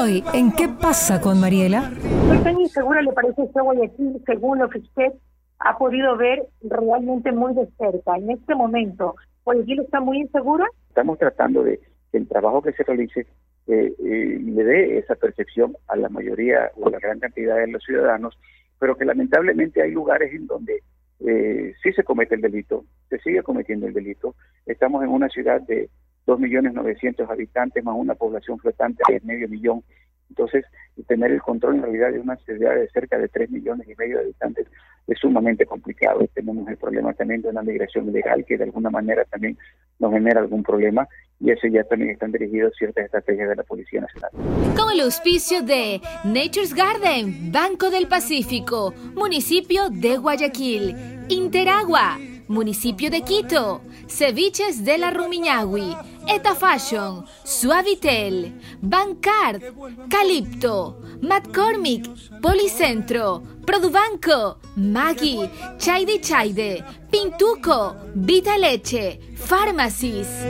Hoy, 0.00 0.22
¿en 0.32 0.52
qué 0.52 0.68
pasa 0.68 1.20
con 1.20 1.40
Mariela? 1.40 1.90
¿Qué 2.30 2.38
tan 2.44 2.60
insegura 2.60 3.02
le 3.02 3.12
parece 3.12 3.42
este 3.42 3.60
Guayaquil 3.60 4.22
según 4.26 4.60
lo 4.60 4.68
que 4.70 4.78
usted 4.78 5.12
ha 5.58 5.76
podido 5.76 6.16
ver 6.16 6.46
realmente 6.62 7.32
muy 7.32 7.52
de 7.54 7.66
cerca? 7.76 8.16
En 8.16 8.30
este 8.30 8.54
momento, 8.54 9.16
¿Guayaquil 9.44 9.80
está 9.80 9.98
muy 9.98 10.18
insegura? 10.20 10.66
Estamos 10.88 11.18
tratando 11.18 11.64
de 11.64 11.80
que 12.12 12.18
el 12.18 12.28
trabajo 12.28 12.62
que 12.62 12.72
se 12.74 12.84
realice 12.84 13.26
eh, 13.66 13.92
eh, 13.98 14.38
le 14.40 14.62
dé 14.62 14.98
esa 14.98 15.16
percepción 15.16 15.76
a 15.88 15.96
la 15.96 16.08
mayoría 16.08 16.70
o 16.76 16.86
a 16.86 16.90
la 16.92 17.00
gran 17.00 17.18
cantidad 17.18 17.56
de 17.56 17.66
los 17.66 17.82
ciudadanos, 17.82 18.38
pero 18.78 18.96
que 18.96 19.04
lamentablemente 19.04 19.82
hay 19.82 19.90
lugares 19.90 20.32
en 20.32 20.46
donde 20.46 20.80
eh, 21.26 21.74
sí 21.82 21.92
se 21.92 22.04
comete 22.04 22.36
el 22.36 22.40
delito, 22.40 22.84
se 23.10 23.18
sigue 23.18 23.42
cometiendo 23.42 23.88
el 23.88 23.94
delito. 23.94 24.36
Estamos 24.64 25.02
en 25.02 25.10
una 25.10 25.28
ciudad 25.28 25.60
de 25.62 25.90
2.900.000 26.28 27.30
habitantes 27.30 27.82
más 27.82 27.94
una 27.96 28.14
población 28.14 28.58
flotante 28.58 29.02
de 29.08 29.20
medio 29.24 29.48
millón. 29.48 29.82
Entonces, 30.28 30.64
tener 31.06 31.32
el 31.32 31.40
control 31.40 31.76
en 31.76 31.82
realidad 31.82 32.12
de 32.12 32.20
una 32.20 32.36
ciudad 32.36 32.74
de 32.74 32.86
cerca 32.90 33.16
de 33.16 33.28
3 33.28 33.50
millones 33.50 33.88
y 33.88 33.94
medio 33.96 34.18
de 34.18 34.24
habitantes 34.24 34.66
es 35.06 35.18
sumamente 35.18 35.64
complicado. 35.64 36.20
Tenemos 36.34 36.68
el 36.68 36.76
problema 36.76 37.14
también 37.14 37.40
de 37.40 37.48
una 37.48 37.62
migración 37.62 38.08
ilegal 38.10 38.44
que 38.44 38.58
de 38.58 38.64
alguna 38.64 38.90
manera 38.90 39.24
también 39.24 39.56
nos 39.98 40.12
genera 40.12 40.40
algún 40.40 40.62
problema 40.62 41.08
y 41.40 41.50
eso 41.50 41.66
ya 41.68 41.82
también 41.84 42.10
están 42.10 42.30
dirigidos 42.30 42.74
ciertas 42.76 43.06
estrategias 43.06 43.48
de 43.48 43.56
la 43.56 43.62
Policía 43.62 44.02
Nacional. 44.02 44.30
Con 44.76 44.92
el 44.92 45.00
auspicio 45.00 45.62
de 45.62 46.02
Nature's 46.24 46.74
Garden, 46.74 47.50
Banco 47.50 47.88
del 47.88 48.06
Pacífico, 48.06 48.92
municipio 49.14 49.88
de 49.88 50.18
Guayaquil, 50.18 50.94
Interagua, 51.30 52.18
municipio 52.48 53.10
de 53.10 53.22
Quito, 53.22 53.80
Ceviches 54.08 54.84
de 54.84 54.98
la 54.98 55.10
Rumiñahui, 55.10 55.94
Eta 56.26 56.54
Fashion, 56.54 57.24
Suavitel, 57.44 58.58
Bancard, 58.80 59.62
Calipto, 60.08 61.00
McCormick, 61.20 62.06
Policentro, 62.40 63.42
Produbanco, 63.66 64.58
Maggi, 64.76 65.48
Chaide 65.76 66.20
Chaide, 66.20 66.82
Pintuco, 67.10 67.96
Vita 68.14 68.56
Leche, 68.56 69.20
Pharmacies. 69.36 70.46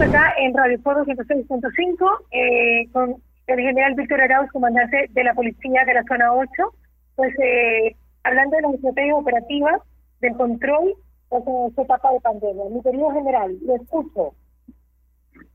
Acá 0.00 0.34
en 0.38 0.54
Radio 0.54 0.78
Foro 0.82 1.04
106.5 1.04 2.18
eh, 2.32 2.88
con 2.92 3.16
el 3.46 3.58
general 3.58 3.94
Víctor 3.94 4.20
Arauz, 4.20 4.50
comandante 4.52 5.08
de 5.10 5.24
la 5.24 5.34
Policía 5.34 5.84
de 5.86 5.94
la 5.94 6.04
Zona 6.04 6.34
8, 6.34 6.48
pues 7.16 7.34
eh, 7.38 7.96
hablando 8.24 8.56
de 8.56 8.62
las 8.62 8.74
estrategias 8.74 9.16
operativas 9.18 9.80
del 10.20 10.36
control 10.36 10.94
en 11.38 11.66
esta 11.68 11.82
etapa 11.82 12.12
de 12.12 12.20
pandemia. 12.20 12.64
Mi 12.70 12.82
querido 12.82 13.10
general, 13.10 13.56
lo 13.64 13.76
escucho. 13.76 14.34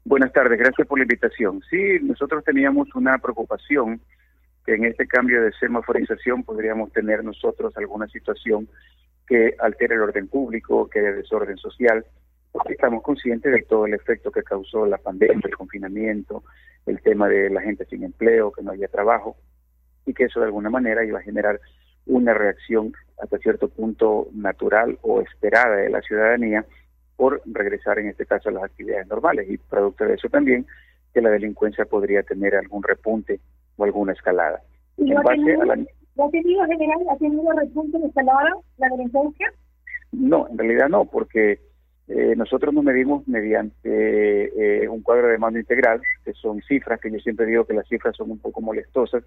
Buenas 0.06 0.32
tardes, 0.34 0.58
gracias 0.58 0.88
por 0.88 0.98
la 1.00 1.04
invitación. 1.04 1.62
Sí, 1.70 2.00
nosotros 2.02 2.44
teníamos 2.44 2.94
una 2.96 3.18
preocupación 3.20 4.02
que 4.66 4.76
en 4.76 4.86
este 4.86 5.08
cambio 5.08 5.42
de 5.42 5.52
semaforización 5.54 6.44
podríamos 6.44 6.92
tener 6.92 7.24
nosotros 7.24 7.76
alguna 7.78 8.08
situación 8.08 8.68
que 9.28 9.56
altere 9.60 9.96
el 9.96 10.02
orden 10.02 10.28
público, 10.28 10.90
que 10.90 11.00
haya 11.00 11.12
desorden 11.12 11.58
social, 11.58 12.06
porque 12.52 12.74
estamos 12.74 13.04
conscientes 13.04 13.52
de 13.52 13.62
todo 13.64 13.86
el 13.86 13.94
efecto 13.94 14.32
que 14.32 14.44
causó 14.44 14.86
la 14.86 14.98
pandemia, 14.98 15.42
el 15.44 15.56
confinamiento, 15.56 16.44
el 16.86 17.02
tema 17.02 17.28
de 17.28 17.50
la 17.50 17.62
gente 17.62 17.86
sin 17.86 18.04
empleo, 18.04 18.52
que 18.52 18.64
no 18.64 18.72
haya 18.72 18.88
trabajo, 18.88 19.36
y 20.06 20.14
que 20.14 20.26
eso 20.26 20.40
de 20.40 20.48
alguna 20.48 20.70
manera 20.70 21.06
iba 21.06 21.20
a 21.20 21.24
generar 21.24 21.60
una 22.08 22.34
reacción 22.34 22.94
hasta 23.22 23.38
cierto 23.38 23.70
punto 23.70 24.28
natural 24.34 24.98
o 25.02 25.22
esperada 25.22 25.76
de 25.78 25.90
la 25.90 26.02
ciudadanía 26.02 26.66
por 27.16 27.42
regresar 27.46 28.00
en 28.00 28.08
este 28.08 28.26
caso 28.26 28.50
a 28.50 28.52
las 28.52 28.64
actividades 28.64 29.08
normales 29.08 29.50
y 29.50 29.58
producto 29.58 30.06
de 30.06 30.14
eso 30.16 30.30
también 30.30 30.66
que 31.14 31.22
la 31.22 31.30
delincuencia 31.30 31.86
podría 31.86 32.24
tener 32.24 32.56
algún 32.56 32.84
repunte 32.84 33.40
o 33.76 33.84
alguna 33.84 34.14
escalada. 34.14 34.62
¿Y 34.98 35.12
en 35.12 35.22
base 35.22 35.54
a 35.54 35.66
la... 35.66 35.74
¿Ha 35.74 36.30
tenido, 36.32 36.66
general, 36.66 37.00
ha 37.12 37.18
tenido 37.18 37.52
repunte 37.52 37.98
o 37.98 38.08
escalada 38.08 38.52
la 38.78 38.88
delincuencia? 38.90 39.52
No, 40.12 40.48
en 40.48 40.58
realidad 40.58 40.90
no, 40.90 41.06
porque 41.06 41.60
eh, 42.08 42.36
nosotros 42.38 42.74
nos 42.74 42.84
medimos 42.84 43.28
mediante 43.28 44.84
eh, 44.84 44.88
un 44.88 45.02
cuadro 45.02 45.28
de 45.28 45.38
mando 45.38 45.60
integral, 45.60 46.02
que 46.24 46.34
son 46.34 46.62
cifras, 46.62 47.00
que 47.02 47.12
yo 47.12 47.20
siempre 47.20 47.46
digo 47.46 47.66
que 47.66 47.74
las 47.74 47.88
cifras 47.88 48.16
son 48.16 48.32
un 48.32 48.40
poco 48.40 48.62
molestosas, 48.62 49.24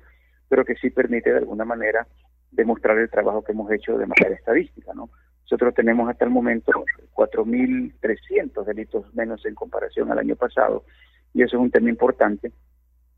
pero 0.49 0.65
que 0.65 0.77
sí 0.77 0.91
permite 0.91 1.31
de 1.31 1.39
alguna 1.39 1.65
manera 1.65 2.07
demostrar 2.51 2.99
el 2.99 3.11
trabajo 3.11 3.43
que 3.43 3.53
hemos 3.53 3.71
hecho 3.73 3.97
de 3.97 4.07
manera 4.07 4.35
estadística, 4.35 4.93
¿no? 4.95 5.11
Nosotros 5.43 5.75
tenemos 5.75 6.09
hasta 6.09 6.25
el 6.25 6.31
momento 6.31 6.85
4.300 7.15 8.65
delitos 8.65 9.13
menos 9.15 9.45
en 9.47 9.55
comparación 9.55 10.11
al 10.13 10.19
año 10.19 10.37
pasado, 10.37 10.85
y 11.35 11.43
eso 11.43 11.57
es 11.57 11.63
un 11.63 11.71
tema 11.71 11.91
importante, 11.91 12.53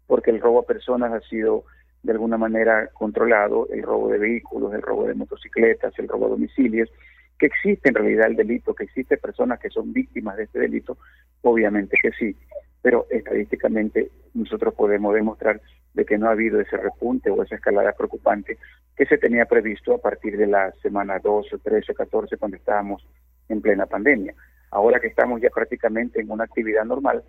porque 0.06 0.31
el 0.31 0.41
robo 0.41 0.60
a 0.60 0.66
personas 0.66 1.12
ha 1.12 1.21
sido 1.28 1.65
de 2.03 2.12
alguna 2.12 2.37
manera 2.37 2.88
controlado, 2.92 3.69
el 3.71 3.82
robo 3.82 4.09
de 4.09 4.19
vehículos, 4.19 4.75
el 4.75 4.82
robo 4.82 5.06
de 5.06 5.15
motocicletas, 5.15 5.97
el 5.98 6.09
robo 6.09 6.26
a 6.26 6.31
domicilios, 6.31 6.91
que 7.38 7.47
existe 7.47 7.88
en 7.88 7.94
realidad 7.94 8.26
el 8.26 8.37
delito, 8.37 8.75
que 8.75 8.84
existe 8.84 9.16
personas 9.16 9.59
que 9.60 9.71
son 9.71 9.92
víctimas 9.92 10.37
de 10.37 10.44
este 10.44 10.59
delito, 10.59 10.98
obviamente 11.42 11.97
que 12.00 12.12
sí, 12.12 12.37
pero 12.81 13.06
estadísticamente 13.10 14.10
nosotros 14.34 14.75
podemos 14.75 15.15
demostrar 15.15 15.60
de 15.94 16.04
que 16.04 16.19
no 16.19 16.28
ha 16.28 16.32
habido 16.32 16.60
ese 16.60 16.76
repunte 16.76 17.30
o 17.30 17.42
esa 17.42 17.56
escalada 17.56 17.92
preocupante 17.92 18.58
que 18.97 19.06
se 19.06 19.19
tenía 19.19 19.47
previsto 19.47 19.94
a 19.94 19.98
partir 19.98 20.36
de 20.36 20.47
la 20.47 20.72
semana 20.82 21.19
12, 21.19 21.58
13, 21.58 21.94
14, 21.94 22.36
cuando 22.36 22.56
estábamos 22.56 23.06
en 23.48 23.60
plena 23.60 23.86
pandemia. 23.86 24.34
Ahora 24.70 25.00
que 25.00 25.08
estamos 25.08 25.41
ya 25.41 25.50
prácticamente 25.50 26.20
en 26.20 26.30
una 26.30 26.44
actividad 26.44 26.84
normal, 26.84 27.22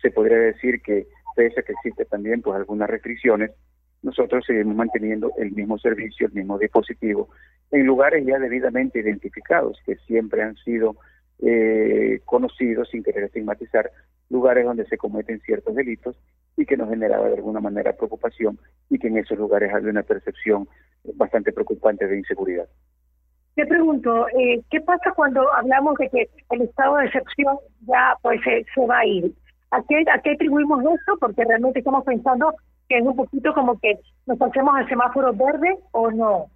se 0.00 0.10
podría 0.10 0.38
decir 0.38 0.80
que 0.82 1.06
pese 1.34 1.60
a 1.60 1.62
que 1.62 1.72
existe 1.72 2.04
también 2.04 2.42
pues 2.42 2.56
algunas 2.56 2.88
restricciones, 2.88 3.50
nosotros 4.02 4.44
seguimos 4.46 4.76
manteniendo 4.76 5.32
el 5.38 5.52
mismo 5.52 5.78
servicio, 5.78 6.26
el 6.26 6.34
mismo 6.34 6.58
dispositivo, 6.58 7.30
en 7.70 7.86
lugares 7.86 8.24
ya 8.26 8.38
debidamente 8.38 9.00
identificados, 9.00 9.80
que 9.84 9.96
siempre 10.06 10.42
han 10.42 10.56
sido 10.56 10.96
eh, 11.40 12.20
conocidos, 12.24 12.90
sin 12.90 13.02
querer 13.02 13.24
estigmatizar, 13.24 13.90
lugares 14.28 14.64
donde 14.64 14.86
se 14.86 14.98
cometen 14.98 15.40
ciertos 15.40 15.74
delitos 15.74 16.16
y 16.56 16.66
que 16.66 16.76
nos 16.76 16.88
generaba 16.88 17.28
de 17.28 17.34
alguna 17.34 17.60
manera 17.60 17.92
preocupación 17.92 18.58
y 18.90 18.98
que 18.98 19.08
en 19.08 19.18
esos 19.18 19.38
lugares 19.38 19.72
había 19.72 19.90
una 19.90 20.02
percepción 20.02 20.68
bastante 21.14 21.52
preocupante 21.52 22.06
de 22.06 22.18
inseguridad. 22.18 22.68
Te 23.54 23.66
pregunto, 23.66 24.26
eh, 24.28 24.62
¿qué 24.70 24.80
pasa 24.80 25.12
cuando 25.14 25.52
hablamos 25.52 25.96
de 25.98 26.08
que 26.08 26.28
el 26.50 26.62
estado 26.62 26.96
de 26.96 27.06
excepción 27.06 27.56
ya 27.86 28.16
pues 28.22 28.40
se, 28.42 28.86
va 28.86 28.98
a 28.98 29.06
ir? 29.06 29.32
¿A 29.70 29.82
qué, 29.88 30.04
¿A 30.12 30.20
qué 30.20 30.32
atribuimos 30.32 30.80
eso? 30.80 31.16
Porque 31.20 31.44
realmente 31.44 31.78
estamos 31.78 32.04
pensando 32.04 32.52
que 32.88 32.98
es 32.98 33.04
un 33.04 33.16
poquito 33.16 33.54
como 33.54 33.78
que 33.78 33.98
nos 34.26 34.38
pasemos 34.38 34.74
al 34.76 34.88
semáforo 34.88 35.32
verde 35.32 35.78
o 35.92 36.10
no. 36.10 36.46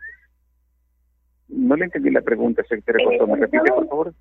No 1.49 1.77
le 1.77 1.85
entendí 1.85 2.11
la 2.11 2.21
pregunta, 2.21 2.63
secretario. 2.65 3.23
Eh, 3.23 3.27
¿Me 3.27 3.37
repite, 3.37 3.71
por 3.73 3.89
favor? 3.89 4.15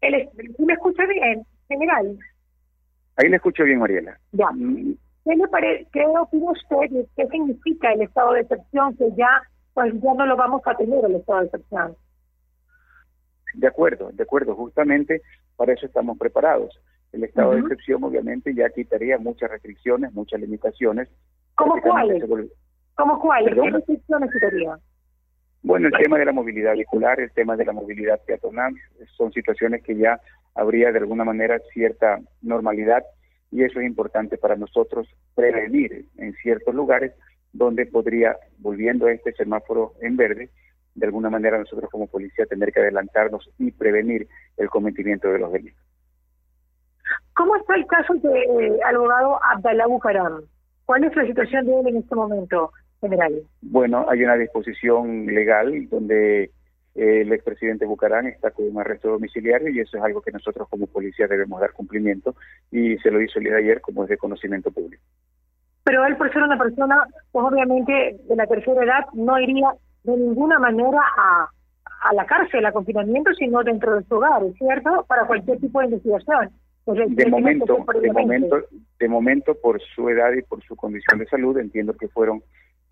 El, 0.00 0.28
¿Me 0.58 0.74
escucha 0.74 1.04
bien, 1.06 1.44
general? 1.68 2.18
Ahí 3.16 3.28
le 3.28 3.36
escucho 3.36 3.64
bien, 3.64 3.78
Mariela. 3.78 4.18
Ya. 4.32 4.48
¿Qué, 5.24 5.36
le 5.36 5.48
parece, 5.48 5.88
¿Qué 5.92 6.04
opina 6.06 6.50
usted? 6.50 7.06
¿Qué 7.16 7.26
significa 7.28 7.92
el 7.92 8.02
estado 8.02 8.32
de 8.32 8.40
excepción? 8.40 8.96
Que 8.96 9.10
ya, 9.16 9.42
pues 9.72 9.92
ya 10.02 10.14
no 10.14 10.26
lo 10.26 10.36
vamos 10.36 10.62
a 10.66 10.76
tener 10.76 11.04
el 11.04 11.16
estado 11.16 11.40
de 11.40 11.46
excepción. 11.46 11.96
De 13.54 13.66
acuerdo, 13.66 14.10
de 14.12 14.22
acuerdo. 14.22 14.54
Justamente 14.54 15.22
para 15.56 15.72
eso 15.72 15.86
estamos 15.86 16.18
preparados. 16.18 16.78
El 17.12 17.22
estado 17.22 17.52
de 17.52 17.60
excepción 17.60 18.02
obviamente 18.02 18.52
ya 18.54 18.68
quitaría 18.70 19.18
muchas 19.18 19.48
restricciones, 19.48 20.12
muchas 20.12 20.40
limitaciones. 20.40 21.08
¿Cómo 21.54 21.80
cuáles? 21.80 22.24
¿Cómo 22.96 23.20
cuáles? 23.20 23.54
¿Qué 23.54 23.70
restricciones 23.70 24.30
quitaría? 24.32 24.78
Bueno, 25.64 25.88
el 25.88 25.94
tema 25.94 26.18
de 26.18 26.26
la 26.26 26.32
movilidad 26.32 26.74
vehicular, 26.74 27.18
el 27.18 27.32
tema 27.32 27.56
de 27.56 27.64
la 27.64 27.72
movilidad 27.72 28.20
peatonal, 28.26 28.74
son 29.16 29.32
situaciones 29.32 29.82
que 29.82 29.96
ya 29.96 30.20
habría 30.54 30.92
de 30.92 30.98
alguna 30.98 31.24
manera 31.24 31.58
cierta 31.72 32.20
normalidad 32.42 33.02
y 33.50 33.64
eso 33.64 33.80
es 33.80 33.86
importante 33.86 34.36
para 34.36 34.56
nosotros 34.56 35.08
prevenir 35.34 36.04
en 36.18 36.34
ciertos 36.34 36.74
lugares 36.74 37.14
donde 37.54 37.86
podría, 37.86 38.36
volviendo 38.58 39.06
a 39.06 39.12
este 39.12 39.32
semáforo 39.32 39.94
en 40.02 40.18
verde, 40.18 40.50
de 40.94 41.06
alguna 41.06 41.30
manera 41.30 41.58
nosotros 41.58 41.88
como 41.90 42.08
policía 42.08 42.44
tener 42.44 42.70
que 42.70 42.80
adelantarnos 42.80 43.48
y 43.58 43.70
prevenir 43.70 44.28
el 44.58 44.68
cometimiento 44.68 45.32
de 45.32 45.38
los 45.38 45.50
delitos. 45.50 45.82
¿Cómo 47.34 47.56
está 47.56 47.74
el 47.76 47.86
caso 47.86 48.12
del 48.12 48.82
abogado 48.82 49.40
Abdalá 49.42 49.86
Bucaram? 49.86 50.42
¿Cuál 50.84 51.04
es 51.04 51.16
la 51.16 51.24
situación 51.24 51.64
de 51.64 51.80
él 51.80 51.88
en 51.88 51.96
este 51.96 52.14
momento? 52.14 52.70
Bueno, 53.62 54.06
hay 54.08 54.22
una 54.22 54.36
disposición 54.36 55.26
legal 55.26 55.88
donde 55.88 56.44
eh, 56.44 56.50
el 56.94 57.32
expresidente 57.32 57.86
Bucarán 57.86 58.26
está 58.26 58.50
con 58.50 58.66
un 58.68 58.78
arresto 58.78 59.08
domiciliario 59.10 59.68
y 59.70 59.80
eso 59.80 59.96
es 59.96 60.02
algo 60.02 60.22
que 60.22 60.32
nosotros 60.32 60.68
como 60.68 60.86
policía 60.86 61.26
debemos 61.26 61.60
dar 61.60 61.72
cumplimiento 61.72 62.34
y 62.70 62.96
se 62.98 63.10
lo 63.10 63.20
hizo 63.20 63.38
el 63.38 63.44
día 63.46 63.54
de 63.54 63.62
ayer 63.62 63.80
como 63.80 64.04
es 64.04 64.10
de 64.10 64.16
conocimiento 64.16 64.70
público. 64.70 65.02
Pero 65.82 66.06
él 66.06 66.16
por 66.16 66.32
ser 66.32 66.42
una 66.42 66.58
persona, 66.58 66.96
pues 67.32 67.44
obviamente 67.44 68.16
de 68.28 68.36
la 68.36 68.46
tercera 68.46 68.84
edad, 68.84 69.04
no 69.12 69.38
iría 69.38 69.68
de 70.04 70.16
ninguna 70.16 70.58
manera 70.58 71.00
a, 71.16 71.48
a 72.04 72.14
la 72.14 72.26
cárcel, 72.26 72.64
a 72.64 72.72
confinamiento, 72.72 73.32
sino 73.34 73.62
dentro 73.62 73.96
de 73.96 74.04
su 74.04 74.14
hogar, 74.14 74.42
¿es 74.44 74.56
cierto? 74.56 75.04
Para 75.08 75.26
cualquier 75.26 75.58
tipo 75.58 75.80
de 75.80 75.86
investigación. 75.86 76.50
Pues, 76.84 76.98
de 77.16 77.26
momento, 77.30 77.78
de 78.00 78.12
momento, 78.12 78.56
de 78.98 79.08
momento, 79.08 79.54
por 79.54 79.80
su 79.80 80.10
edad 80.10 80.32
y 80.34 80.42
por 80.42 80.62
su 80.64 80.76
condición 80.76 81.18
de 81.18 81.26
salud, 81.26 81.56
entiendo 81.56 81.94
que 81.94 82.08
fueron 82.08 82.42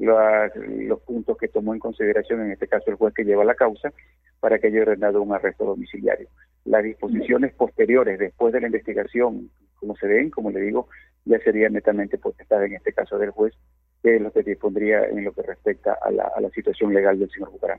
los 0.02 1.00
puntos 1.02 1.36
que 1.38 1.48
tomó 1.48 1.74
en 1.74 1.80
consideración, 1.80 2.40
en 2.42 2.52
este 2.52 2.68
caso 2.68 2.90
el 2.90 2.96
juez 2.96 3.14
que 3.14 3.24
lleva 3.24 3.44
la 3.44 3.54
causa, 3.54 3.92
para 4.40 4.58
que 4.58 4.66
haya 4.66 4.82
ordenado 4.82 5.22
un 5.22 5.32
arresto 5.32 5.64
domiciliario. 5.64 6.28
Las 6.64 6.82
disposiciones 6.82 7.54
posteriores, 7.54 8.18
después 8.18 8.52
de 8.52 8.60
la 8.60 8.66
investigación, 8.66 9.50
como 9.76 9.96
se 9.96 10.06
ven, 10.06 10.30
como 10.30 10.50
le 10.50 10.60
digo, 10.60 10.88
ya 11.24 11.38
serían 11.38 11.72
netamente 11.72 12.18
potestad 12.18 12.64
en 12.64 12.74
este 12.74 12.92
caso 12.92 13.18
del 13.18 13.30
juez, 13.30 13.54
que 14.02 14.16
es 14.16 14.22
lo 14.22 14.32
que 14.32 14.42
dispondría 14.42 15.04
en 15.04 15.24
lo 15.24 15.32
que 15.32 15.42
respecta 15.42 15.96
a 16.02 16.10
la, 16.10 16.24
a 16.34 16.40
la 16.40 16.50
situación 16.50 16.92
legal 16.92 17.18
del 17.18 17.30
señor 17.30 17.50
Bucarán. 17.50 17.78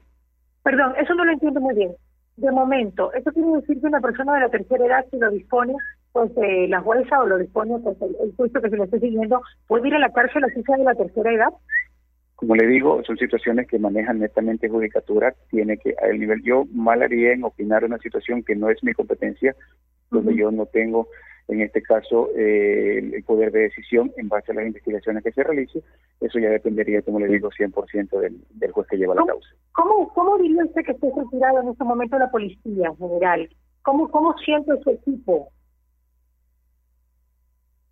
Perdón, 0.64 0.94
eso 0.98 1.14
no 1.14 1.26
lo 1.26 1.34
entiendo 1.34 1.60
muy 1.60 1.76
bien. 1.76 1.92
De 2.38 2.52
momento, 2.52 3.14
¿eso 3.14 3.32
quiere 3.32 3.52
decir 3.52 3.80
que 3.80 3.88
una 3.88 4.02
persona 4.02 4.34
de 4.36 4.40
la 4.40 4.50
tercera 4.50 4.86
edad, 4.86 5.06
si 5.12 5.18
lo 5.18 5.30
dispone, 5.30 5.76
pues 6.14 6.32
eh, 6.38 6.68
la 6.68 6.82
jueza 6.82 7.22
o 7.22 7.28
lo 7.28 7.38
dispone, 7.38 7.78
pues 7.84 8.02
el, 8.02 8.16
el 8.24 8.36
juicio 8.36 8.62
que 8.62 8.70
se 8.70 8.78
le 8.78 8.86
esté 8.86 9.00
siguiendo, 9.00 9.42
puede 9.68 9.88
ir 9.90 9.96
a 9.96 10.00
la 10.00 10.12
cárcel 10.12 10.44
así 10.46 10.64
sea 10.64 10.78
de 10.78 10.84
la 10.84 10.96
tercera 10.96 11.32
edad? 11.32 11.50
Como 12.44 12.58
le 12.58 12.68
digo, 12.68 13.02
son 13.06 13.16
situaciones 13.16 13.70
que 13.70 13.80
manejan 13.80 14.20
netamente 14.20 14.68
judicatura, 14.68 15.34
tiene 15.50 15.78
que 15.78 15.96
a 16.02 16.08
el 16.08 16.20
nivel 16.20 16.44
yo 16.44 16.66
mal 16.74 17.02
haría 17.02 17.32
en 17.32 17.46
opinar 17.46 17.86
una 17.86 17.98
situación 18.00 18.44
que 18.44 18.54
no 18.54 18.70
es 18.70 18.84
mi 18.84 18.92
competencia, 18.92 19.56
donde 20.12 20.36
yo 20.36 20.52
no 20.52 20.66
tengo 20.66 21.08
en 21.48 21.62
este 21.62 21.82
caso 21.82 22.32
eh, 22.36 23.12
el 23.14 23.24
poder 23.24 23.54
de 23.54 23.62
decisión 23.62 24.12
en 24.18 24.28
base 24.28 24.52
a 24.52 24.56
las 24.56 24.66
investigaciones 24.66 25.24
que 25.24 25.32
se 25.32 25.42
realicen, 25.42 25.84
eso 26.20 26.38
ya 26.38 26.50
dependería, 26.50 27.02
como 27.02 27.22
le 27.22 27.30
digo, 27.30 27.50
100% 27.50 28.20
del, 28.20 28.36
del 28.50 28.72
juez 28.74 28.88
que 28.90 28.98
lleva 28.98 29.16
la 29.16 29.26
causa. 29.26 29.48
¿Cómo, 29.72 30.10
¿Cómo 30.14 30.38
diría 30.40 30.66
usted 30.66 30.84
que 30.84 30.92
esté 30.92 31.08
retirado 31.16 31.62
en 31.62 31.70
este 31.70 31.84
momento 31.86 32.20
la 32.20 32.30
policía 32.30 32.92
general? 33.00 33.50
¿Cómo, 33.84 34.12
cómo 34.12 34.36
siente 34.40 34.74
su 34.84 34.90
equipo? 34.90 35.48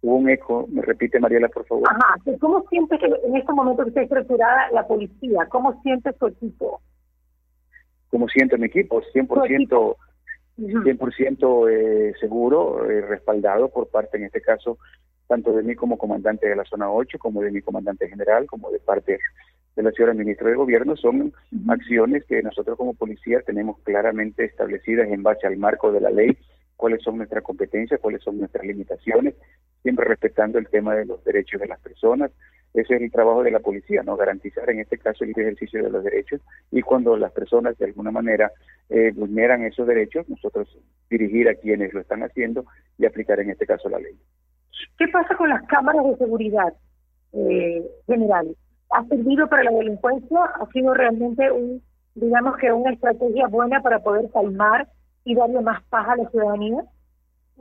Hubo 0.02 0.16
un 0.16 0.30
eco, 0.30 0.68
me 0.72 0.82
repite 0.82 1.20
Mariela, 1.20 1.48
por 1.50 1.66
favor. 1.66 1.88
Ajá, 1.90 2.16
¿cómo 2.40 2.66
siente 2.70 2.98
que 2.98 3.06
en 3.06 3.36
este 3.36 3.54
momento 3.54 3.84
que 3.84 3.90
está 3.90 4.02
estructurada 4.02 4.72
la 4.72 4.88
policía? 4.88 5.46
¿Cómo 5.50 5.80
siente 5.84 6.12
su 6.14 6.28
equipo? 6.28 6.82
¿Cómo 8.10 8.28
siente 8.28 8.58
mi 8.58 8.66
equipo? 8.66 9.02
100%, 9.14 9.96
100% 10.58 11.70
eh, 11.70 12.14
seguro, 12.20 12.90
eh, 12.90 13.02
respaldado 13.02 13.70
por 13.70 13.90
parte, 13.90 14.18
en 14.18 14.26
este 14.26 14.42
caso, 14.42 14.80
tanto 15.28 15.54
de 15.54 15.64
mí 15.64 15.76
como 15.76 15.98
comandante 15.98 16.50
de 16.50 16.56
la 16.56 16.66
zona 16.66 16.92
8, 16.92 17.20
como 17.20 17.42
de 17.42 17.52
mi 17.52 17.62
comandante 17.62 18.10
general, 18.10 18.48
como 18.48 18.72
de 18.72 18.80
parte 18.80 19.20
de 19.76 19.84
la 19.84 19.92
señora 19.92 20.14
ministra 20.14 20.50
de 20.50 20.56
Gobierno, 20.56 20.98
son 20.98 21.32
acciones 21.70 22.26
que 22.26 22.42
nosotros 22.42 22.78
como 22.78 22.96
policía 22.96 23.42
tenemos 23.46 23.80
claramente 23.84 24.46
establecidas 24.46 25.10
en 25.10 25.24
base 25.24 25.48
al 25.48 25.58
marco 25.58 25.92
de 25.92 26.02
la 26.02 26.10
ley, 26.10 26.38
cuáles 26.76 27.02
son 27.04 27.18
nuestras 27.18 27.44
competencias, 27.44 28.00
cuáles 28.02 28.22
son 28.24 28.40
nuestras 28.40 28.66
limitaciones, 28.66 29.36
siempre 29.82 30.06
respetando 30.06 30.58
el 30.58 30.68
tema 30.68 30.96
de 30.96 31.06
los 31.06 31.24
derechos 31.24 31.60
de 31.60 31.68
las 31.68 31.80
personas. 31.80 32.32
Ese 32.74 32.96
es 32.96 33.02
el 33.02 33.12
trabajo 33.12 33.44
de 33.44 33.52
la 33.52 33.60
policía, 33.60 34.02
¿no? 34.04 34.16
Garantizar 34.16 34.70
en 34.70 34.80
este 34.80 34.98
caso 34.98 35.24
el 35.24 35.32
ejercicio 35.32 35.84
de 35.84 35.90
los 35.90 36.04
derechos 36.04 36.40
y 36.72 36.82
cuando 36.82 37.18
las 37.18 37.32
personas 37.34 37.78
de 37.78 37.86
alguna 37.86 38.12
manera 38.12 38.52
eh, 38.90 39.12
vulneran 39.14 39.64
esos 39.64 39.88
derechos, 39.88 40.30
nosotros 40.30 40.70
dirigir 41.10 41.50
a 41.50 41.56
quienes 41.56 41.94
lo 41.94 42.00
están 42.00 42.24
haciendo 42.24 42.66
y 42.98 43.06
aplicar 43.06 43.40
en 43.42 43.50
este 43.50 43.66
caso 43.66 43.90
la 43.90 44.00
ley. 44.00 44.18
¿Qué 44.98 45.08
pasa 45.10 45.36
con 45.36 45.50
las 45.50 45.64
cámaras 45.68 46.06
de 46.06 46.18
seguridad 46.18 46.74
eh, 47.34 47.86
general? 48.08 48.56
¿Ha 48.92 49.06
servido 49.06 49.48
para 49.48 49.64
la 49.64 49.72
delincuencia? 49.72 50.40
¿Ha 50.44 50.66
sido 50.72 50.94
realmente 50.94 51.52
un, 51.52 51.82
digamos 52.16 52.58
que 52.58 52.72
una 52.72 52.94
estrategia 52.94 53.48
buena 53.48 53.82
para 53.82 54.00
poder 54.00 54.30
calmar 54.32 54.88
y 55.26 55.36
darle 55.36 55.62
más 55.62 55.84
paz 55.90 56.08
a 56.08 56.16
la 56.16 56.30
ciudadanía? 56.30 56.84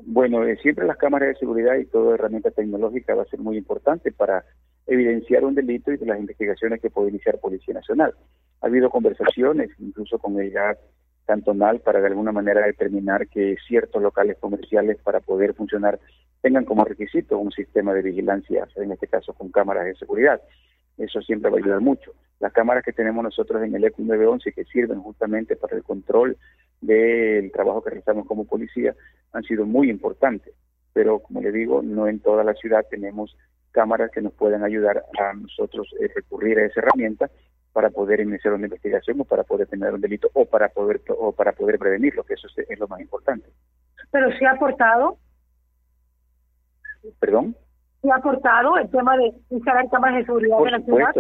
Bueno, 0.07 0.45
eh, 0.45 0.57
siempre 0.63 0.87
las 0.87 0.97
cámaras 0.97 1.29
de 1.31 1.35
seguridad 1.37 1.77
y 1.77 1.87
toda 1.87 2.15
herramienta 2.15 2.51
tecnológica 2.51 3.15
va 3.15 3.23
a 3.23 3.27
ser 3.27 3.41
muy 3.41 3.57
importante 3.57 4.13
para 4.13 4.45
evidenciar 4.87 5.45
un 5.45 5.55
delito 5.55 5.93
y 5.93 5.97
de 5.97 6.07
las 6.07 6.19
investigaciones 6.19 6.81
que 6.81 6.91
puede 6.91 7.11
iniciar 7.11 7.39
Policía 7.39 7.75
Nacional. 7.75 8.15
Ha 8.61 8.67
habido 8.67 8.91
conversaciones, 8.91 9.71
incluso 9.79 10.19
con 10.19 10.39
el 10.41 10.51
GAT 10.51 10.79
cantonal, 11.27 11.81
para 11.81 12.01
de 12.01 12.09
alguna 12.09 12.33
manera 12.33 12.67
determinar 12.67 13.29
que 13.29 13.57
ciertos 13.69 14.03
locales 14.03 14.37
comerciales 14.39 14.99
para 15.03 15.21
poder 15.21 15.55
funcionar 15.55 16.01
tengan 16.43 16.65
como 16.65 16.85
requisito 16.85 17.39
un 17.39 17.53
sistema 17.53 17.95
de 17.95 18.03
vigilancia, 18.03 18.67
en 18.77 18.93
este 18.93 19.07
caso 19.07 19.33
con 19.35 19.51
cámaras 19.51 19.85
de 19.85 19.95
seguridad. 19.95 20.41
Eso 21.01 21.23
siempre 21.23 21.51
va 21.51 21.57
a 21.57 21.61
ayudar 21.61 21.81
mucho. 21.81 22.13
Las 22.41 22.53
cámaras 22.53 22.85
que 22.85 22.93
tenemos 22.93 23.25
nosotros 23.25 23.63
en 23.63 23.75
el 23.75 23.85
ECU 23.85 24.03
911 24.03 24.53
que 24.53 24.65
sirven 24.65 25.01
justamente 25.01 25.57
para 25.57 25.77
el 25.77 25.83
control 25.83 26.37
del 26.81 27.51
trabajo 27.53 27.83
que 27.83 27.91
realizamos 27.91 28.27
como 28.27 28.45
policía 28.45 28.95
han 29.33 29.43
sido 29.45 29.65
muy 29.65 29.91
importantes. 29.91 30.55
Pero 30.93 31.21
como 31.21 31.41
le 31.41 31.53
digo, 31.53 31.83
no 31.83 32.07
en 32.07 32.21
toda 32.21 32.45
la 32.45 32.55
ciudad 32.55 32.85
tenemos 32.91 33.37
cámaras 33.73 34.11
que 34.11 34.21
nos 34.21 34.33
puedan 34.35 34.63
ayudar 34.63 35.05
a 35.19 35.33
nosotros 35.35 35.89
eh, 36.01 36.11
recurrir 36.15 36.59
a 36.59 36.67
esa 36.67 36.81
herramienta 36.81 37.31
para 37.73 37.91
poder 37.91 38.21
iniciar 38.21 38.55
una 38.55 38.67
investigación 38.67 39.21
o 39.21 39.25
para 39.25 39.45
poder 39.45 39.69
tener 39.69 39.95
un 39.95 40.01
delito 40.01 40.29
o 40.35 40.45
para 40.45 40.69
poder 40.69 41.01
o 41.09 41.33
para 41.33 41.53
poder 41.53 41.79
prevenirlo, 41.79 42.25
que 42.25 42.35
eso 42.35 42.49
es, 42.57 42.79
lo 42.79 42.89
más 42.89 43.01
importante. 43.01 43.49
Pero 44.11 44.37
se 44.37 44.45
ha 44.45 44.53
aportado. 44.53 45.19
Perdón. 47.21 47.57
Se 48.03 48.11
ha 48.11 48.17
aportado 48.17 48.79
el 48.79 48.91
tema 48.91 49.17
de 49.17 49.33
instalar 49.51 49.89
cámaras 49.91 50.19
de 50.19 50.25
seguridad 50.25 50.59
en 50.67 50.73
la 50.73 50.81
ciudad. 50.81 51.15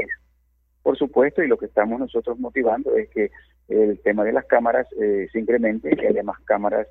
Por 0.83 0.97
supuesto, 0.97 1.43
y 1.43 1.49
lo 1.49 1.59
que 1.59 1.67
estamos 1.67 2.01
nosotros 2.01 2.39
motivando 2.39 2.97
es 2.97 3.09
que 3.11 3.31
el 3.69 4.01
tema 4.01 4.25
de 4.25 4.33
las 4.33 4.47
cámaras 4.47 4.87
eh, 5.01 5.29
se 5.31 5.39
incremente, 5.39 5.91
que 5.91 6.09
haya 6.09 6.23
más 6.23 6.41
cámaras 6.41 6.87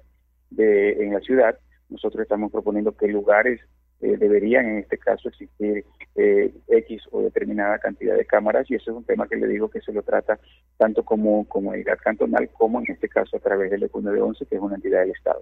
de, 0.52 1.04
en 1.04 1.14
la 1.14 1.20
ciudad. 1.20 1.58
Nosotros 1.90 2.22
estamos 2.22 2.52
proponiendo 2.52 2.96
que 2.96 3.08
lugares 3.08 3.60
eh, 4.02 4.16
deberían 4.18 4.66
en 4.66 4.78
este 4.78 4.98
caso 4.98 5.28
existir 5.28 5.84
eh, 6.16 6.54
X 6.68 7.04
o 7.12 7.22
determinada 7.22 7.80
cantidad 7.80 8.16
de 8.16 8.26
cámaras 8.26 8.70
y 8.72 8.76
eso 8.76 8.92
es 8.92 8.98
un 8.98 9.04
tema 9.04 9.28
que 9.28 9.36
le 9.36 9.48
digo 9.48 9.70
que 9.70 9.82
se 9.82 9.92
lo 9.92 10.04
trata 10.04 10.40
tanto 10.78 11.04
como, 11.04 11.46
el 11.74 11.84
cantonal 12.02 12.50
como 12.52 12.80
en 12.80 12.86
este 12.90 13.10
caso 13.10 13.36
a 13.36 13.42
través 13.42 13.72
del 13.72 13.84
ECU 13.84 14.00
911 14.00 14.46
que 14.46 14.56
es 14.56 14.62
una 14.62 14.76
entidad 14.76 15.02
del 15.02 15.12
Estado. 15.12 15.42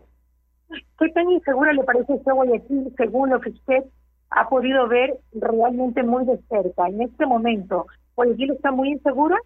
¿Qué 0.69 1.09
tan 1.09 1.29
insegura 1.29 1.71
le 1.71 1.83
parece 1.83 2.13
a 2.13 2.33
Guayaquil 2.33 2.93
según 2.97 3.29
lo 3.29 3.39
que 3.39 3.51
usted 3.51 3.83
ha 4.29 4.49
podido 4.49 4.87
ver 4.87 5.17
realmente 5.33 6.03
muy 6.03 6.25
de 6.25 6.37
cerca 6.49 6.87
en 6.87 7.01
este 7.01 7.25
momento? 7.25 7.87
¿Guayaquil 8.15 8.51
está 8.51 8.71
muy 8.71 8.89
insegura? 8.91 9.37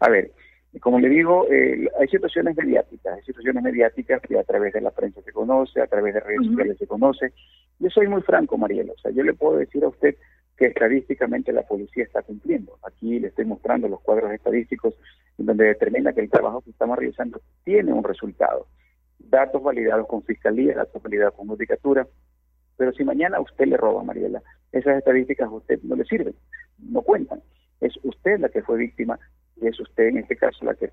A 0.00 0.08
ver, 0.08 0.32
como 0.80 0.98
le 0.98 1.08
digo, 1.08 1.46
eh, 1.50 1.88
hay 2.00 2.08
situaciones 2.08 2.56
mediáticas, 2.56 3.14
hay 3.14 3.22
situaciones 3.22 3.62
mediáticas 3.62 4.22
que 4.22 4.38
a 4.38 4.44
través 4.44 4.72
de 4.72 4.80
la 4.80 4.90
prensa 4.90 5.20
se 5.22 5.32
conoce, 5.32 5.80
a 5.80 5.86
través 5.86 6.14
de 6.14 6.20
redes 6.20 6.46
sociales 6.46 6.78
se 6.78 6.86
conoce. 6.86 7.32
Yo 7.78 7.90
soy 7.90 8.08
muy 8.08 8.22
franco, 8.22 8.56
Mariela, 8.56 8.92
o 8.92 8.98
sea, 8.98 9.10
yo 9.10 9.22
le 9.22 9.34
puedo 9.34 9.58
decir 9.58 9.84
a 9.84 9.88
usted 9.88 10.16
que 10.56 10.66
estadísticamente 10.66 11.52
la 11.52 11.62
policía 11.62 12.04
está 12.04 12.22
cumpliendo. 12.22 12.78
Aquí 12.84 13.18
le 13.18 13.28
estoy 13.28 13.44
mostrando 13.44 13.88
los 13.88 14.00
cuadros 14.00 14.32
estadísticos 14.32 14.94
en 15.38 15.46
donde 15.46 15.64
determina 15.64 16.12
que 16.12 16.20
el 16.20 16.30
trabajo 16.30 16.62
que 16.62 16.70
estamos 16.70 16.98
realizando 16.98 17.40
tiene 17.64 17.92
un 17.92 18.04
resultado. 18.04 18.66
Datos 19.18 19.62
validados 19.62 20.06
con 20.06 20.22
fiscalía, 20.22 20.74
datos 20.74 21.02
validados 21.02 21.34
con 21.34 21.48
judicatura. 21.48 22.06
Pero 22.76 22.92
si 22.92 23.04
mañana 23.04 23.40
usted 23.40 23.66
le 23.66 23.76
roba, 23.76 24.02
Mariela, 24.02 24.42
esas 24.72 24.98
estadísticas 24.98 25.48
a 25.48 25.52
usted 25.52 25.80
no 25.82 25.96
le 25.96 26.04
sirven, 26.04 26.34
no 26.78 27.02
cuentan. 27.02 27.42
Es 27.80 27.92
usted 28.02 28.38
la 28.40 28.48
que 28.48 28.62
fue 28.62 28.78
víctima 28.78 29.18
y 29.60 29.66
es 29.66 29.78
usted 29.80 30.08
en 30.08 30.18
este 30.18 30.36
caso 30.36 30.64
la 30.64 30.74
que 30.74 30.90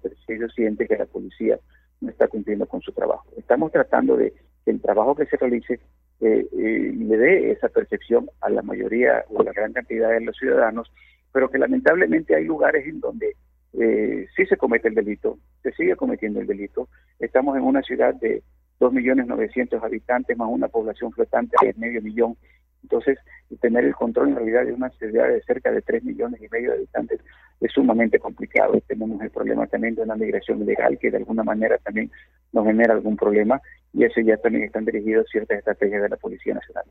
siente 0.55 0.87
que 0.87 0.97
la 0.97 1.05
policía 1.05 1.59
no 2.01 2.09
está 2.09 2.27
cumpliendo 2.27 2.65
con 2.67 2.81
su 2.81 2.91
trabajo. 2.91 3.25
Estamos 3.37 3.71
tratando 3.71 4.17
de 4.17 4.33
que 4.65 4.71
el 4.71 4.81
trabajo 4.81 5.15
que 5.15 5.25
se 5.25 5.37
realice 5.37 5.79
eh, 6.21 6.47
eh, 6.51 6.93
le 6.95 7.17
dé 7.17 7.51
esa 7.51 7.69
percepción 7.69 8.29
a 8.41 8.49
la 8.49 8.61
mayoría 8.61 9.23
o 9.29 9.41
a 9.41 9.43
la 9.45 9.53
gran 9.53 9.73
cantidad 9.73 10.09
de 10.09 10.21
los 10.21 10.37
ciudadanos, 10.37 10.91
pero 11.31 11.49
que 11.49 11.57
lamentablemente 11.57 12.35
hay 12.35 12.43
lugares 12.43 12.85
en 12.85 12.99
donde 12.99 13.35
eh, 13.73 14.27
sí 14.35 14.45
se 14.45 14.57
comete 14.57 14.89
el 14.89 14.95
delito, 14.95 15.37
se 15.63 15.71
sigue 15.73 15.95
cometiendo 15.95 16.41
el 16.41 16.47
delito. 16.47 16.89
Estamos 17.19 17.55
en 17.55 17.63
una 17.63 17.81
ciudad 17.81 18.13
de 18.15 18.43
2.900.000 18.79 19.83
habitantes 19.83 20.37
más 20.37 20.49
una 20.49 20.67
población 20.67 21.11
flotante 21.11 21.55
de 21.61 21.73
medio 21.73 22.01
millón. 22.01 22.37
Entonces, 22.83 23.19
tener 23.59 23.83
el 23.83 23.93
control 23.93 24.29
en 24.29 24.35
realidad 24.35 24.65
de 24.65 24.73
una 24.73 24.89
ciudad 24.91 25.27
de 25.27 25.41
cerca 25.41 25.71
de 25.71 25.81
3 25.81 26.03
millones 26.03 26.41
y 26.41 26.47
medio 26.49 26.71
de 26.71 26.77
habitantes 26.77 27.19
es 27.59 27.71
sumamente 27.71 28.19
complicado. 28.19 28.79
Tenemos 28.87 29.21
el 29.21 29.31
problema 29.31 29.67
también 29.67 29.95
de 29.95 30.03
una 30.03 30.15
migración 30.15 30.61
ilegal 30.61 30.97
que 30.97 31.11
de 31.11 31.17
alguna 31.17 31.43
manera 31.43 31.77
también 31.79 32.09
nos 32.53 32.65
genera 32.65 32.93
algún 32.93 33.17
problema 33.17 33.61
y 33.93 34.05
ese 34.05 34.23
ya 34.23 34.37
también 34.37 34.65
están 34.65 34.85
dirigidos 34.85 35.27
ciertas 35.29 35.59
estrategias 35.59 36.01
de 36.03 36.09
la 36.09 36.17
Policía 36.17 36.53
Nacional. 36.53 36.85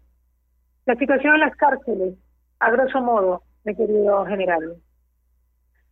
La 0.84 0.94
situación 0.96 1.34
en 1.34 1.40
las 1.40 1.56
cárceles, 1.56 2.14
a 2.60 2.70
grosso 2.70 3.00
modo, 3.00 3.42
mi 3.64 3.74
querido 3.74 4.24
general. 4.26 4.76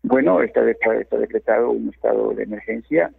Bueno, 0.02 0.42
está, 0.42 0.68
está 0.70 1.16
decretado 1.18 1.70
un 1.70 1.88
estado 1.88 2.32
de 2.34 2.44
emergencia 2.44 3.10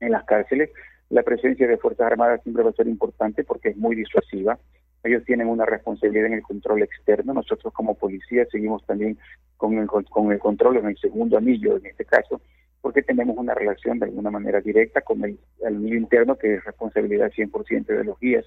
en 0.00 0.12
las 0.12 0.24
cárceles. 0.24 0.70
La 1.12 1.22
presencia 1.22 1.68
de 1.68 1.76
Fuerzas 1.76 2.06
Armadas 2.06 2.40
siempre 2.42 2.64
va 2.64 2.70
a 2.70 2.72
ser 2.72 2.88
importante 2.88 3.44
porque 3.44 3.68
es 3.68 3.76
muy 3.76 3.94
disuasiva. 3.94 4.58
Ellos 5.04 5.22
tienen 5.26 5.46
una 5.46 5.66
responsabilidad 5.66 6.28
en 6.28 6.32
el 6.32 6.42
control 6.42 6.82
externo. 6.82 7.34
Nosotros 7.34 7.70
como 7.74 7.96
policía 7.96 8.46
seguimos 8.50 8.82
también 8.86 9.18
con 9.58 9.76
el, 9.76 9.86
con 9.88 10.32
el 10.32 10.38
control 10.38 10.78
en 10.78 10.86
el 10.86 10.96
segundo 10.96 11.36
anillo, 11.36 11.76
en 11.76 11.84
este 11.84 12.06
caso, 12.06 12.40
porque 12.80 13.02
tenemos 13.02 13.36
una 13.36 13.52
relación 13.52 13.98
de 13.98 14.06
alguna 14.06 14.30
manera 14.30 14.62
directa 14.62 15.02
con 15.02 15.22
el, 15.22 15.38
anillo 15.66 15.96
interno, 15.96 16.36
que 16.36 16.54
es 16.54 16.64
responsabilidad 16.64 17.30
100% 17.30 17.84
de 17.84 18.04
los 18.04 18.18
guías. 18.18 18.46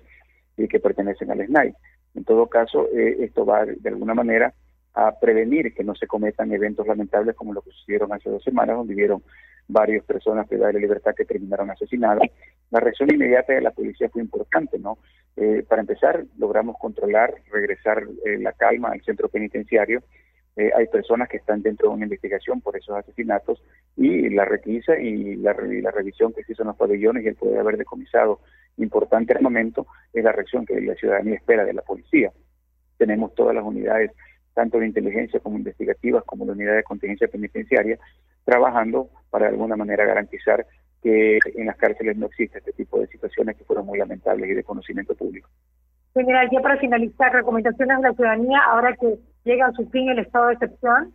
y 0.58 0.68
que 0.68 0.80
pertenecen 0.80 1.30
al 1.30 1.46
SNAI. 1.46 1.72
En 2.16 2.24
todo 2.24 2.48
caso, 2.48 2.88
eh, 2.92 3.18
esto 3.20 3.46
va 3.46 3.64
de 3.66 3.90
alguna 3.90 4.16
manera 4.16 4.56
a 4.96 5.20
prevenir 5.20 5.76
que 5.76 5.84
no 5.84 5.94
se 5.94 6.08
cometan 6.08 6.52
eventos 6.52 6.88
lamentables 6.88 7.36
como 7.36 7.54
lo 7.54 7.62
que 7.62 7.70
sucedieron 7.70 8.12
hace 8.12 8.32
dos 8.32 8.44
semanas, 8.44 8.76
donde 8.76 8.96
vieron 8.96 9.22
varias 9.68 10.04
personas 10.06 10.48
privadas 10.48 10.76
de 10.76 10.82
libertad 10.82 11.16
que 11.16 11.26
terminaron 11.26 11.70
asesinadas. 11.70 12.30
La 12.72 12.80
reacción 12.80 13.12
inmediata 13.14 13.54
de 13.54 13.62
la 13.62 13.72
policía 13.72 14.10
fue 14.10 14.22
importante, 14.22 14.78
¿no? 14.80 14.98
Eh, 15.36 15.64
para 15.68 15.82
empezar, 15.82 16.26
logramos 16.38 16.78
controlar, 16.80 17.34
regresar 17.52 18.04
eh, 18.26 18.38
la 18.40 18.54
calma 18.54 18.90
al 18.92 19.02
centro 19.02 19.28
penitenciario. 19.30 20.04
Eh, 20.56 20.72
hay 20.74 20.88
personas 20.88 21.28
que 21.28 21.38
están 21.38 21.62
dentro 21.62 21.90
de 21.90 21.96
una 21.96 22.06
investigación 22.06 22.62
por 22.62 22.78
esos 22.78 22.96
asesinatos 22.96 23.62
y 23.98 24.30
la 24.30 24.46
requisa 24.46 24.98
y 24.98 25.36
la, 25.36 25.54
la 25.54 25.92
revisión 25.92 26.32
que 26.32 26.44
se 26.44 26.54
hizo 26.54 26.62
en 26.64 26.70
los 26.70 26.78
pabellones 26.78 27.26
y 27.26 27.28
el 27.28 27.36
poder 27.36 27.60
haber 27.60 27.78
decomisado 27.78 28.40
importante 28.78 29.34
armamento 29.34 29.88
es 30.14 30.24
la 30.24 30.32
reacción 30.32 30.66
que 30.66 30.80
la 30.80 30.96
ciudadanía 30.96 31.36
espera 31.36 31.66
de 31.66 31.74
la 31.74 31.82
policía. 31.82 32.32
Tenemos 32.98 33.36
todas 33.36 33.54
las 33.54 33.66
unidades 33.66 34.12
tanto 34.54 34.80
de 34.80 34.88
inteligencia 34.88 35.42
como 35.42 35.58
investigativas, 35.58 36.24
como 36.24 36.46
la 36.46 36.54
unidad 36.54 36.76
de 36.78 36.84
contingencia 36.84 37.28
penitenciaria, 37.28 38.00
trabajando 38.46 39.10
para 39.30 39.48
de 39.48 39.52
alguna 39.52 39.76
manera 39.76 40.06
garantizar 40.06 40.66
que 41.04 41.40
en 41.56 41.66
las 41.66 41.76
cárceles 41.78 42.18
no 42.18 42.28
existe 42.28 42.60
este 42.60 42.72
tipo 42.72 43.00
de 43.00 43.08
situaciones 43.08 43.58
que 43.58 43.64
fueron 43.66 43.86
muy 43.86 44.00
lamentables 44.00 44.50
y 44.50 44.54
de 44.54 44.64
conocimiento 44.64 45.14
público. 45.14 45.50
General, 46.14 46.50
ya 46.52 46.62
para 46.62 46.78
finalizar, 46.78 47.34
recomendaciones 47.34 47.98
a 47.98 48.02
la 48.02 48.14
ciudadanía 48.14 48.60
ahora 48.68 48.96
que 48.96 49.20
llega 49.44 49.68
a 49.68 49.74
su 49.74 49.88
fin 49.90 50.10
el 50.10 50.20
estado 50.20 50.48
de 50.48 50.54
excepción. 50.54 51.14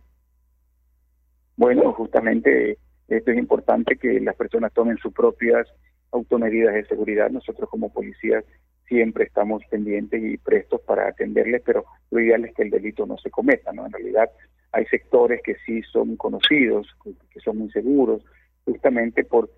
Bueno, 1.57 1.91
justamente 1.93 2.77
esto 3.07 3.31
es 3.31 3.37
importante 3.37 3.97
que 3.97 4.19
las 4.19 4.35
personas 4.35 4.71
tomen 4.73 4.97
sus 4.97 5.11
propias 5.13 5.67
automedidas 6.11 6.73
de 6.75 6.85
seguridad. 6.85 7.29
Nosotros 7.29 7.69
como 7.69 7.91
policías 7.91 8.45
siempre 8.87 9.25
estamos 9.25 9.63
pendientes 9.69 10.23
y 10.23 10.37
prestos 10.37 10.81
para 10.81 11.07
atenderles, 11.07 11.61
pero 11.65 11.85
lo 12.11 12.19
ideal 12.19 12.45
es 12.45 12.53
que 12.53 12.63
el 12.63 12.69
delito 12.69 13.05
no 13.05 13.17
se 13.17 13.29
cometa, 13.29 13.71
¿no? 13.71 13.85
En 13.85 13.91
realidad 13.93 14.29
hay 14.71 14.85
sectores 14.85 15.41
que 15.43 15.55
sí 15.65 15.81
son 15.83 16.15
conocidos, 16.15 16.87
que 17.31 17.39
son 17.41 17.57
muy 17.57 17.71
seguros, 17.71 18.23
justamente 18.65 19.23
porque 19.23 19.51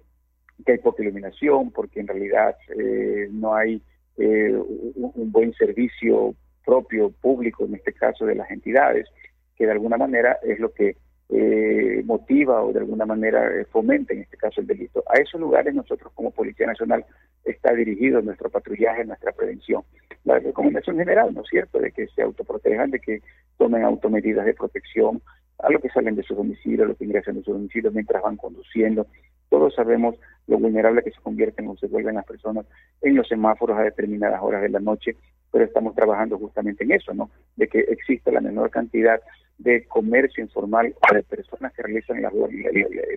hay 0.66 0.78
poca 0.80 1.04
iluminación, 1.04 1.72
porque 1.72 2.00
en 2.00 2.08
realidad 2.08 2.56
eh, 2.78 3.28
no 3.32 3.56
hay 3.56 3.82
eh, 4.18 4.54
un, 4.56 5.32
buen 5.32 5.54
servicio 5.54 6.36
propio, 6.66 7.12
público, 7.12 7.66
en 7.66 7.76
este 7.76 7.94
caso 7.94 8.26
de 8.26 8.36
las 8.36 8.50
entidades, 8.50 9.08
que 9.56 9.66
de 9.66 9.72
alguna 9.72 9.98
manera 9.98 10.38
es 10.44 10.60
lo 10.60 10.72
que 10.74 10.98
eh, 11.30 12.02
motiva 12.06 12.62
o 12.64 12.72
de 12.72 12.80
alguna 12.80 13.06
manera 13.06 13.50
fomenta 13.72 14.14
en 14.14 14.22
este 14.22 14.38
caso 14.38 14.62
el 14.62 14.68
delito. 14.68 15.04
A 15.08 15.20
esos 15.20 15.40
lugares 15.40 15.74
nosotros 15.74 16.12
como 16.14 16.32
Policía 16.32 16.68
Nacional 16.68 17.06
está 17.44 17.74
dirigido 17.74 18.22
nuestro 18.22 18.50
patrullaje, 18.50 19.06
nuestra 19.06 19.32
prevención. 19.32 19.84
La 20.26 20.40
recomendación 20.40 20.98
general, 20.98 21.34
¿no 21.34 21.42
es 21.42 21.48
cierto?, 21.50 21.80
de 21.80 21.92
que 21.92 22.08
se 22.08 22.22
autoprotejan, 22.22 22.92
de 22.92 23.00
que 23.00 23.22
tomen 23.58 23.84
automedidas 23.84 24.46
de 24.46 24.54
protección 24.54 25.22
a 25.60 25.70
lo 25.70 25.80
que 25.80 25.90
salen 25.90 26.16
de 26.16 26.24
su 26.24 26.36
domicilio, 26.36 26.84
a 26.84 26.88
lo 26.88 26.96
que 26.96 27.06
ingresan 27.06 27.36
de 27.36 27.44
su 27.44 27.54
domicilio 27.54 27.92
mientras 27.92 28.22
van 28.22 28.38
conduciendo. 28.38 29.08
Todos 29.50 29.76
sabemos 29.76 30.16
lo 30.48 30.58
vulnerable 30.58 31.04
que 31.04 31.12
se 31.12 31.22
convierten 31.22 31.68
o 31.68 31.78
se 31.78 31.88
vuelven 31.88 32.16
las 32.16 32.26
personas 32.26 32.66
en 33.02 33.16
los 33.16 33.28
semáforos 33.28 33.78
a 33.78 33.84
determinadas 33.84 34.42
horas 34.42 34.62
de 34.62 34.70
la 34.70 34.80
noche, 34.80 35.16
pero 35.54 35.66
estamos 35.66 35.94
trabajando 35.94 36.40
justamente 36.40 36.84
en 36.84 36.94
eso, 36.94 37.14
¿no? 37.14 37.30
De 37.56 37.68
que 37.68 37.80
exista 37.82 38.32
la 38.32 38.42
menor 38.42 38.72
cantidad 38.72 39.22
de 39.60 39.86
comercio 39.86 40.44
informal 40.44 40.96
o 41.00 41.14
de 41.14 41.22
personas 41.22 41.72
que 41.74 41.84
realizan 41.84 42.24
las, 42.24 42.34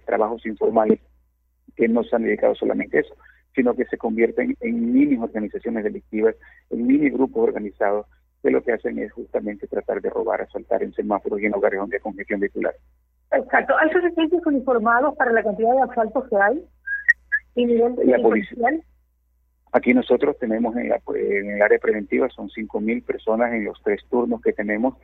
trabajos 0.04 0.44
informales 0.44 1.00
que 1.74 1.88
no 1.88 2.04
se 2.04 2.14
han 2.14 2.24
dedicado 2.24 2.54
solamente 2.54 2.98
a 2.98 3.00
eso, 3.00 3.16
sino 3.54 3.74
que 3.74 3.86
se 3.86 3.96
convierten 3.96 4.54
en 4.60 4.92
mini 4.92 5.16
organizaciones 5.16 5.82
delictivas, 5.82 6.36
en 6.68 6.86
mini 6.86 7.08
grupos 7.08 7.48
organizados, 7.48 8.06
que 8.42 8.50
lo 8.50 8.62
que 8.62 8.72
hacen 8.72 8.98
es 8.98 9.10
justamente 9.12 9.66
tratar 9.66 10.02
de 10.02 10.10
robar, 10.10 10.42
asaltar 10.42 10.82
en 10.82 10.92
semáforos 10.92 11.40
y 11.40 11.46
en 11.46 11.54
hogares 11.54 11.80
donde 11.80 11.96
hay 11.96 12.02
congestión 12.02 12.40
vehicular. 12.40 12.74
Exacto. 13.32 13.74
¿Hay 13.78 13.88
suficientes 13.90 14.44
uniformados 14.44 15.16
para 15.16 15.32
la 15.32 15.42
cantidad 15.42 15.74
de 15.74 15.90
asaltos 15.90 16.28
que 16.28 16.36
hay? 16.36 16.62
¿Y 17.54 17.64
nivel 17.64 17.96
la 18.04 18.18
policía. 18.18 18.58
Aquí 19.76 19.92
nosotros 19.92 20.38
tenemos 20.38 20.74
en, 20.76 20.88
la, 20.88 21.00
en 21.14 21.50
el 21.50 21.60
área 21.60 21.78
preventiva, 21.78 22.28
son 22.30 22.48
5.000 22.48 23.04
personas 23.04 23.52
en 23.52 23.64
los 23.64 23.78
tres 23.82 24.00
turnos 24.08 24.40
que 24.40 24.52
tenemos, 24.52 24.94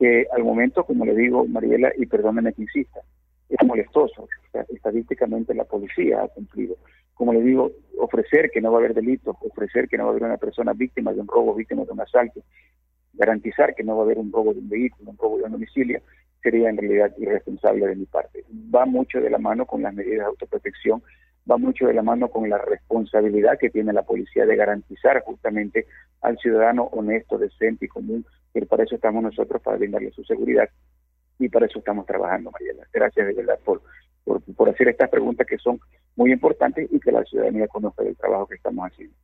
que 0.00 0.26
al 0.34 0.42
momento, 0.42 0.84
como 0.84 1.04
le 1.04 1.14
digo, 1.14 1.46
Mariela, 1.46 1.92
y 1.96 2.06
perdóneme 2.06 2.52
que 2.52 2.62
insista, 2.62 3.00
es 3.48 3.66
molestoso. 3.66 4.28
estadísticamente 4.68 5.54
la 5.54 5.64
policía 5.64 6.22
ha 6.22 6.28
cumplido 6.28 6.76
como 7.16 7.32
le 7.32 7.40
digo, 7.40 7.72
ofrecer 7.98 8.50
que 8.50 8.60
no 8.60 8.70
va 8.70 8.76
a 8.76 8.80
haber 8.80 8.92
delitos, 8.92 9.34
ofrecer 9.40 9.88
que 9.88 9.96
no 9.96 10.04
va 10.04 10.10
a 10.10 10.12
haber 10.12 10.24
una 10.24 10.36
persona 10.36 10.74
víctima 10.74 11.14
de 11.14 11.20
un 11.20 11.26
robo, 11.26 11.54
víctima 11.54 11.82
de 11.84 11.92
un 11.92 12.00
asalto, 12.02 12.42
garantizar 13.14 13.74
que 13.74 13.82
no 13.82 13.96
va 13.96 14.02
a 14.02 14.04
haber 14.04 14.18
un 14.18 14.30
robo 14.30 14.52
de 14.52 14.60
un 14.60 14.68
vehículo, 14.68 15.12
un 15.12 15.16
robo 15.16 15.38
de 15.38 15.44
un 15.44 15.52
domicilio, 15.52 16.02
sería 16.42 16.68
en 16.68 16.76
realidad 16.76 17.14
irresponsable 17.16 17.86
de 17.86 17.96
mi 17.96 18.04
parte. 18.04 18.44
Va 18.52 18.84
mucho 18.84 19.18
de 19.18 19.30
la 19.30 19.38
mano 19.38 19.64
con 19.64 19.80
las 19.80 19.94
medidas 19.94 20.18
de 20.18 20.24
autoprotección, 20.24 21.02
va 21.50 21.58
mucho 21.58 21.86
de 21.86 21.94
la 21.94 22.02
mano 22.02 22.28
con 22.28 22.48
la 22.48 22.58
responsabilidad 22.58 23.58
que 23.58 23.70
tiene 23.70 23.92
la 23.92 24.02
policía 24.02 24.46
de 24.46 24.56
garantizar 24.56 25.22
justamente 25.22 25.86
al 26.22 26.38
ciudadano 26.38 26.84
honesto, 26.84 27.38
decente 27.38 27.86
y 27.86 27.88
común, 27.88 28.24
que 28.52 28.66
para 28.66 28.84
eso 28.84 28.96
estamos 28.96 29.22
nosotros, 29.22 29.62
para 29.62 29.76
brindarle 29.76 30.10
su 30.10 30.24
seguridad 30.24 30.68
y 31.38 31.48
para 31.48 31.66
eso 31.66 31.78
estamos 31.78 32.06
trabajando, 32.06 32.50
Mariela. 32.50 32.86
Gracias 32.92 33.26
de 33.26 33.34
verdad 33.34 33.58
por 33.64 33.82
por, 34.56 34.68
hacer 34.68 34.88
estas 34.88 35.08
preguntas 35.08 35.46
que 35.46 35.58
son 35.58 35.78
muy 36.16 36.32
importantes 36.32 36.88
y 36.92 37.00
que 37.00 37.12
la 37.12 37.24
ciudadanía 37.24 37.68
conozca 37.68 38.02
el 38.02 38.16
trabajo 38.16 38.46
que 38.46 38.56
estamos 38.56 38.86
haciendo. 38.90 39.14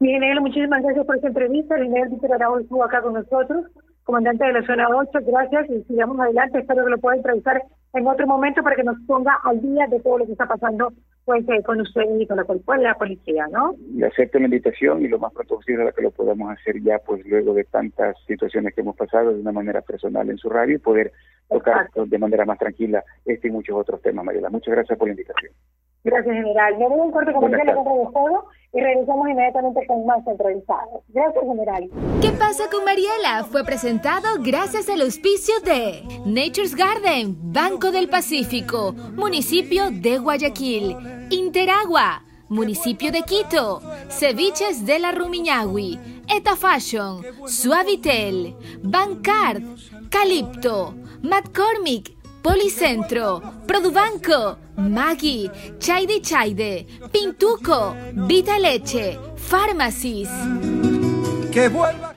Bien, 0.00 0.22
muchísimas 0.40 0.82
gracias 0.82 1.06
por 1.06 1.16
esta 1.16 1.28
entrevista. 1.28 1.76
El 1.76 1.84
general 1.84 2.08
Víctor 2.10 2.34
Araújo 2.34 2.60
estuvo 2.60 2.84
acá 2.84 3.02
con 3.02 3.14
nosotros, 3.14 3.66
comandante 4.04 4.44
de 4.44 4.52
la 4.52 4.66
zona 4.66 4.88
8. 4.88 5.10
Gracias 5.26 5.70
y 5.70 5.82
sigamos 5.84 6.18
adelante. 6.20 6.58
Espero 6.58 6.84
que 6.84 6.90
lo 6.90 6.98
pueda 6.98 7.16
entrevistar 7.16 7.62
en 7.94 8.06
otro 8.06 8.26
momento 8.26 8.62
para 8.62 8.76
que 8.76 8.84
nos 8.84 8.98
ponga 9.06 9.38
al 9.44 9.60
día 9.60 9.86
de 9.86 10.00
todo 10.00 10.18
lo 10.18 10.26
que 10.26 10.32
está 10.32 10.46
pasando 10.46 10.92
pues, 11.24 11.48
eh, 11.48 11.62
con 11.64 11.80
usted 11.80 12.02
y 12.18 12.26
con 12.26 12.36
la, 12.36 12.76
la 12.78 12.94
policía, 12.94 13.46
¿no? 13.50 13.74
Le 13.94 14.06
acepto 14.06 14.38
la 14.38 14.44
invitación 14.44 15.02
y 15.02 15.08
lo 15.08 15.18
más 15.18 15.32
pronto 15.32 15.56
posible 15.56 15.92
que 15.94 16.02
lo 16.02 16.10
podamos 16.10 16.50
hacer 16.52 16.80
ya, 16.82 16.98
pues 16.98 17.26
luego 17.26 17.52
de 17.54 17.64
tantas 17.64 18.16
situaciones 18.26 18.74
que 18.74 18.82
hemos 18.82 18.96
pasado 18.96 19.34
de 19.34 19.40
una 19.40 19.52
manera 19.52 19.80
personal 19.80 20.30
en 20.30 20.38
su 20.38 20.48
radio 20.48 20.76
y 20.76 20.78
poder 20.78 21.12
tocar 21.48 21.90
de 21.94 22.18
manera 22.18 22.44
más 22.44 22.58
tranquila 22.58 23.02
este 23.24 23.48
y 23.48 23.50
muchos 23.50 23.76
otros 23.76 24.00
temas, 24.02 24.24
Mariela. 24.24 24.50
Muchas 24.50 24.74
gracias 24.74 24.98
por 24.98 25.08
la 25.08 25.12
invitación. 25.12 25.52
Gracias, 26.04 26.36
general. 26.36 26.78
Me 26.78 26.88
voy 26.88 27.00
a 27.00 27.02
un 27.02 27.10
corte 27.10 27.32
comercial 27.32 27.66
de 27.66 27.72
juego 27.72 28.48
y 28.72 28.80
regresamos 28.80 29.28
inmediatamente 29.28 29.86
con 29.86 30.06
más 30.06 30.26
entrevistados. 30.26 31.02
Gracias, 31.08 31.44
general. 31.44 31.90
¿Qué 32.20 32.30
pasa 32.30 32.64
con 32.70 32.84
Mariela? 32.84 33.44
Fue 33.50 33.64
presentado 33.64 34.28
gracias 34.40 34.88
al 34.88 35.00
auspicio 35.00 35.60
de 35.60 36.02
Nature's 36.24 36.74
Garden, 36.74 37.36
Banco 37.52 37.90
del 37.90 38.08
Pacífico, 38.08 38.92
Municipio 38.92 39.90
de 39.90 40.18
Guayaquil, 40.18 40.96
Interagua, 41.30 42.22
Municipio 42.48 43.10
de 43.10 43.22
Quito, 43.22 43.80
Ceviches 44.08 44.86
de 44.86 44.98
la 44.98 45.12
Rumiñahui, 45.12 45.98
Eta 46.28 46.54
Fashion, 46.56 47.22
Suavitel, 47.46 48.54
Bancard, 48.82 49.62
Calipto, 50.10 50.94
McCormick, 51.22 52.15
Policentro, 52.46 53.42
Produbanco, 53.64 54.56
Maggi, 54.76 55.50
Chaide 55.80 56.20
Chaide, 56.20 56.86
Pintuco, 57.10 57.96
Vita 58.12 58.56
Leche, 58.56 59.18
vuelva. 61.68 62.14